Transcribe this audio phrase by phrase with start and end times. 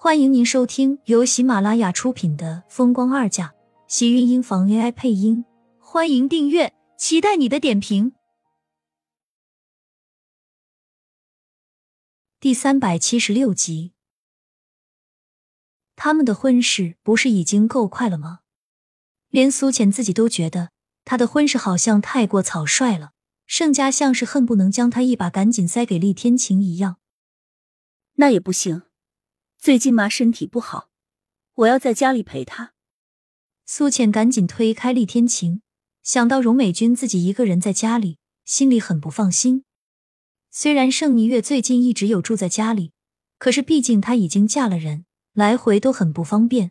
[0.00, 3.48] 欢迎您收听由喜马拉雅出品的《风光二嫁》，
[3.88, 5.44] 喜运音房 AI 配音。
[5.80, 8.12] 欢迎订阅，期待你的点评。
[12.38, 13.92] 第三百七十六集，
[15.96, 18.42] 他们的婚事不是已经够快了吗？
[19.30, 20.70] 连苏浅自己都觉得
[21.04, 23.10] 他的婚事好像太过草率了，
[23.48, 26.98] 盛家像是恨不能将他一把赶紧塞给厉天晴一样。
[28.14, 28.84] 那也不行。
[29.60, 30.88] 最近妈身体不好，
[31.54, 32.74] 我要在家里陪她。
[33.66, 35.62] 苏浅赶紧推开厉天晴，
[36.04, 39.64] 想到荣美君自己一个人在家里，心里很不放心。
[40.48, 42.92] 虽然盛霓月最近一直有住在家里，
[43.38, 46.70] 可是毕竟她已经嫁了人，来回都很不方便。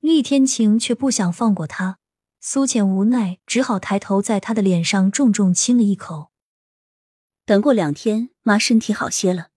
[0.00, 1.98] 厉天晴却不想放过她，
[2.40, 6.30] 苏浅无奈只好抬头在她的脸上重重亲了一口。
[7.44, 9.50] 等过两天，妈身体好些了，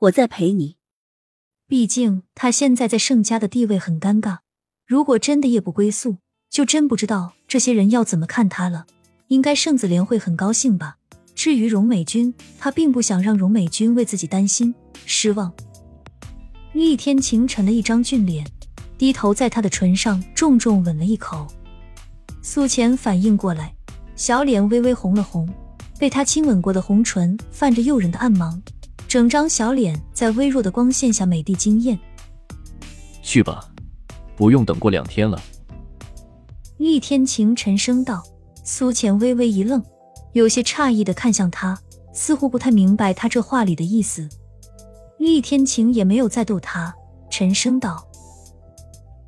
[0.00, 0.76] 我再陪你。
[1.74, 4.38] 毕竟他现在在盛家的地位很尴尬，
[4.86, 8.86] 如果真的夜不归宿，就真不知道这些人要怎么看他了。
[9.26, 10.98] 应该盛子莲会很高兴吧？
[11.34, 14.72] 至于荣美君，他并不想让荣美君为自己担心
[15.04, 15.52] 失望。
[16.74, 18.46] 厉天晴沉了一张俊脸，
[18.96, 21.44] 低头在他的唇上重重吻了一口。
[22.40, 23.74] 苏浅反应过来，
[24.14, 25.52] 小脸微微红了红，
[25.98, 28.62] 被他亲吻过的红唇泛着诱人的暗芒。
[29.14, 31.96] 整张小脸在微弱的光线下美的惊艳。
[33.22, 33.64] 去吧，
[34.34, 35.40] 不用等过两天了。
[36.78, 38.20] 厉天晴沉声道。
[38.64, 39.80] 苏浅微微一愣，
[40.32, 41.78] 有些诧异的看向他，
[42.12, 44.28] 似乎不太明白他这话里的意思。
[45.20, 46.92] 厉天晴也没有再逗他，
[47.30, 48.04] 沉声道：“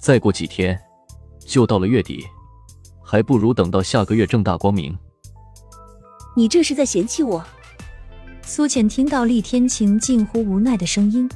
[0.01, 0.77] 再过几天
[1.39, 2.25] 就到了月底，
[3.05, 4.99] 还不如等到下个月正大光明。”
[6.37, 7.45] 你这是在嫌弃我？
[8.49, 11.29] 苏浅听到厉天晴近乎无奈的声音，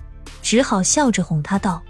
[0.43, 1.83] 只好笑着哄他道：“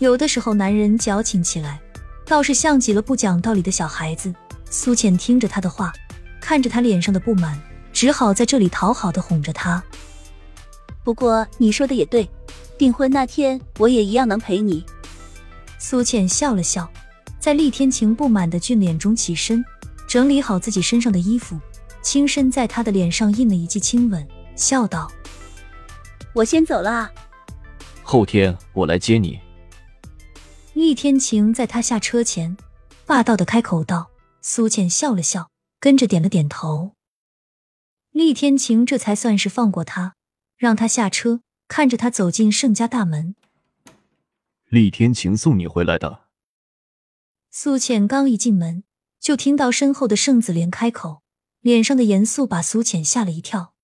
[0.00, 1.78] 有的时候男人矫情起来，
[2.24, 4.34] 倒是像极了不讲道理的小孩子。”
[4.70, 5.92] 苏浅听着他的话，
[6.40, 7.60] 看着他脸上的不满，
[7.92, 9.84] 只好在这里讨好的哄着他。
[11.04, 12.26] 不过你说的也对，
[12.78, 14.82] 订婚那天我也一样能陪你。
[15.78, 16.90] 苏浅笑了笑，
[17.38, 19.62] 在厉天晴不满的俊脸中起身，
[20.08, 21.60] 整理好自己身上的衣服。
[22.02, 25.10] 轻身在他的脸上印了一记亲吻，笑道
[26.34, 27.10] ：“我先走了，
[28.02, 29.38] 后天我来接你。”
[30.74, 32.56] 厉天晴在他下车前
[33.04, 34.10] 霸道的开口道。
[34.42, 36.92] 苏浅笑了笑，跟着点了点头。
[38.10, 40.14] 厉天晴这才算是放过他，
[40.56, 43.34] 让他下车，看着他走进盛家大门。
[44.70, 46.20] 厉天晴送你回来的。
[47.50, 48.82] 苏浅刚一进门，
[49.20, 51.20] 就听到身后的盛子莲开口。
[51.60, 53.74] 脸上的严肃把苏浅吓了一跳，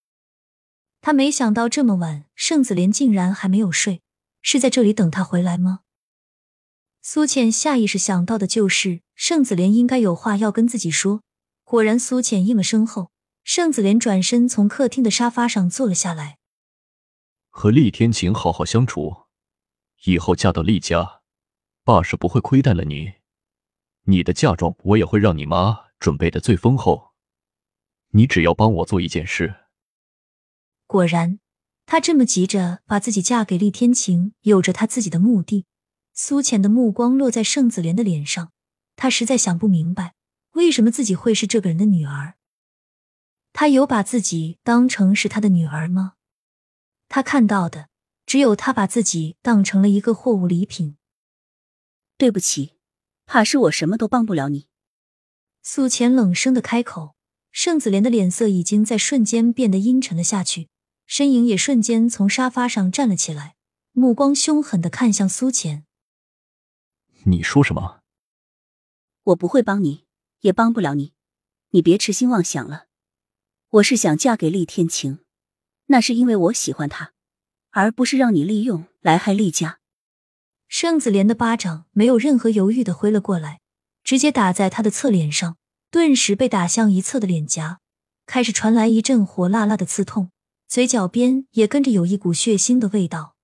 [1.01, 4.03] 他没想到这么晚，盛子莲竟然还没有睡，
[4.41, 5.81] 是在这里等他回来吗？
[7.03, 11.23] 苏浅下意识想到的就是盛子莲应该有话要跟自己说。
[11.65, 13.11] 果然，苏浅应了声后，
[13.45, 16.39] 盛子莲转身从客厅的沙发上坐了下来。
[17.51, 19.25] 和厉天晴好好相处，
[20.05, 21.21] 以后嫁到厉家，
[21.85, 23.15] 爸是不会亏待了你。
[24.05, 27.16] 你的嫁妆我也会让你妈准备的最丰厚。
[28.17, 29.55] 你只要帮我做一件事。
[30.87, 31.39] 果然，
[31.85, 35.67] 他这么急着把自己嫁给厉天晴，有着他自己的目的。
[36.15, 38.53] 苏浅的目光落在盛子莲的脸上，
[38.97, 40.15] 他实在想不明白，
[40.53, 42.37] 为什么自己会是这个人的女儿。
[43.53, 46.15] 他有把自己当成是他的女儿吗？
[47.09, 47.91] 他看到的
[48.25, 50.97] 只有他把自己当成了一个货物礼品。
[52.17, 52.79] 对不起，
[53.27, 54.69] 怕是我什么都帮不了你。
[55.63, 57.16] 苏浅冷声的开口。
[57.59, 60.69] 盛子莲的脸色已经在瞬间变得阴沉了下去，
[61.07, 63.57] 身影也瞬间从沙发上站了起来，
[63.93, 65.87] 目光凶狠的看向苏浅。
[67.25, 68.01] 你说什么？
[69.23, 70.05] 我不会帮你，
[70.41, 71.15] 也帮不了你，
[71.71, 72.89] 你别痴心妄想了。
[73.71, 75.21] 我是想嫁给厉天晴，
[75.87, 77.15] 那是因为我喜欢他，
[77.71, 79.79] 而不是让你利用来害厉家。
[80.69, 83.63] 盛子莲的巴掌没有任何犹豫的挥了过来，
[84.05, 85.57] 直接打在他的侧脸上。
[85.97, 87.81] 顿时被打向一侧的脸颊，
[88.27, 90.31] 开始传来一阵火辣辣的刺痛，
[90.69, 93.35] 嘴角边也跟着有一股血腥的味道。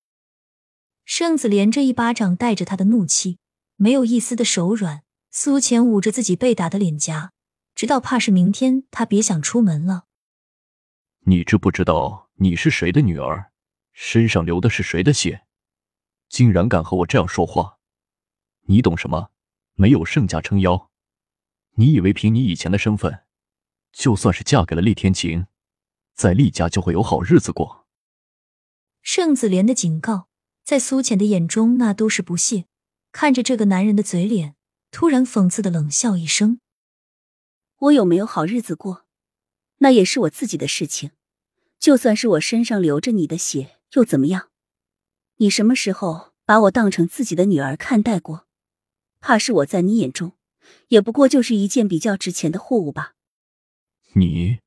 [1.03, 3.39] 盛子连这一巴掌带着他的怒气，
[3.75, 5.01] 没有一丝的手软。
[5.31, 7.31] 苏浅捂着自己被打的脸颊，
[7.73, 10.03] 直到怕是明天他别想出门了。
[11.21, 13.51] 你知不知道你是谁的女儿，
[13.93, 15.47] 身上流的是谁的血？
[16.29, 17.79] 竟然敢和我这样说话，
[18.67, 19.31] 你懂什么？
[19.73, 20.91] 没有圣家撑腰。
[21.75, 23.23] 你以为凭你以前的身份，
[23.91, 25.47] 就算是嫁给了厉天晴，
[26.13, 27.87] 在厉家就会有好日子过？
[29.01, 30.27] 盛子莲的警告
[30.63, 32.65] 在苏浅的眼中那都是不屑。
[33.11, 34.55] 看着这个男人的嘴脸，
[34.89, 36.59] 突然讽刺的冷笑一声
[37.77, 39.05] ：“我有没有好日子过，
[39.77, 41.11] 那也是我自己的事情。
[41.79, 44.49] 就算是我身上流着你的血，又怎么样？
[45.35, 48.47] 你什么时候把我当成自己的女儿看待过？
[49.19, 50.33] 怕是我在你眼中，
[50.87, 53.13] 也不过就是一件比较值钱的货物吧？”
[54.15, 54.59] 你，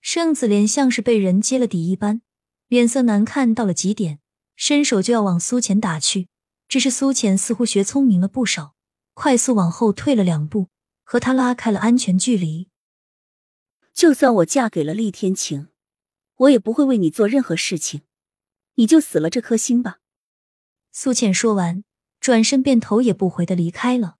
[0.00, 2.22] 盛子莲像是被人揭了底一般，
[2.68, 4.20] 脸色难看到了极点，
[4.56, 6.28] 伸手就要往苏浅打去。
[6.66, 8.74] 只是苏浅似乎学聪明了不少，
[9.12, 10.70] 快速往后退了两步，
[11.04, 12.68] 和他拉开了安全距离。
[13.92, 15.68] 就算我嫁给了厉天晴，
[16.36, 18.00] 我也不会为你做任何事情，
[18.74, 20.00] 你就死了这颗心吧。
[20.90, 21.84] 苏浅说完，
[22.18, 24.16] 转身便头也不回的离开了。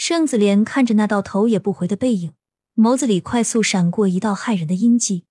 [0.00, 2.30] 盛子莲看着那道头也不回的背影。
[2.76, 5.24] 眸子里快速闪过一道骇人的阴迹。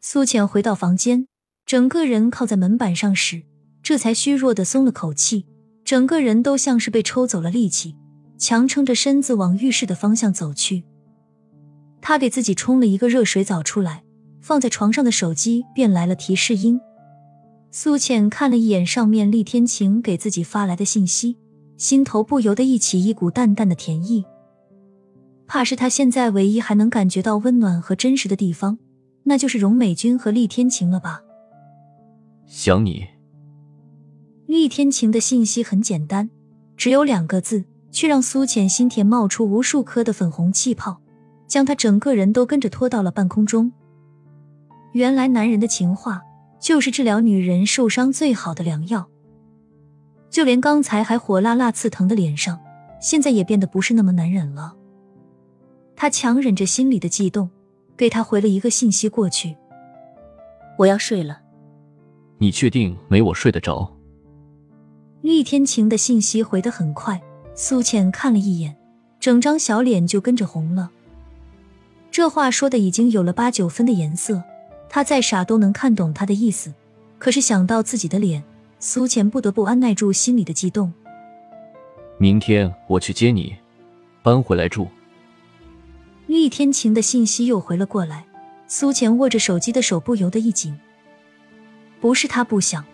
[0.00, 1.26] 苏浅回到房间，
[1.66, 3.42] 整个人靠在门板上时，
[3.82, 5.44] 这才虚弱的松了口气，
[5.84, 7.96] 整个人都像是被抽走了力气，
[8.38, 10.84] 强撑着身子往浴室的方向走去。
[12.00, 14.04] 他给自己冲了一个热水澡出来，
[14.40, 16.80] 放在床上的手机便来了提示音。
[17.72, 21.36] 苏浅看了一眼上面厉天晴给自己发来的信息，
[21.78, 24.26] 心头不由得溢起一股淡淡的甜意。
[25.46, 28.78] 怕是他现在唯一还能感觉到温暖和真实的地方，
[29.22, 31.22] 那就是荣美君和厉天晴了吧？
[32.44, 33.06] 想你。
[34.46, 36.28] 厉天晴的信息很简单，
[36.76, 41.00] 只有两个字，却让苏浅心田冒出无数颗的粉红气泡，
[41.46, 43.72] 将他整个人都跟着拖到了半空中。
[44.92, 46.22] 原来男人的情话
[46.58, 49.08] 就是治疗女人受伤最好的良药，
[50.38, 52.60] 就连刚才还火辣辣刺疼的脸上，
[53.00, 54.72] 现在也变得不是那么难忍了。
[55.96, 57.50] 他强忍着心里的悸动，
[57.96, 59.56] 给他回了一个信息过去
[60.78, 61.40] ：“我要睡了。”
[62.38, 63.92] 你确定没我睡得着？
[65.22, 67.20] 厉天晴的信息回得很快，
[67.56, 68.76] 苏浅看了一眼，
[69.18, 70.92] 整张小脸就跟着红了。
[72.12, 74.44] 这话说的已经有了八九分的颜色，
[74.88, 76.72] 他再傻都能看懂他的意思。
[77.18, 78.44] 可是想到自己的脸，
[78.80, 80.92] 苏浅不得不按耐住心里的激动。
[82.18, 83.56] 明天我去接你，
[84.22, 84.88] 搬回来住。
[86.26, 88.26] 厉天晴的信息又回了过来，
[88.66, 90.78] 苏浅握着手机的手不由得一紧。
[92.00, 92.84] 不是他不想，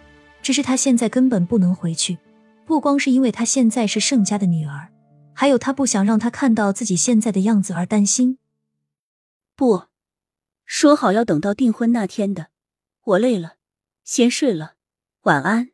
[0.40, 2.18] 只是他现在根本不能回去。
[2.64, 4.88] 不光是因为他现在是盛家的女儿，
[5.34, 8.38] 还有他不想让他看到自己现在的样子而担心。
[9.54, 9.84] 不，
[10.64, 12.46] 说好要等到订婚那天的。
[13.04, 13.56] 我累了，
[14.02, 14.76] 先睡了，
[15.24, 15.73] 晚安。